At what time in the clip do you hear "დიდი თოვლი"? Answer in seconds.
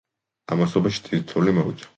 1.09-1.57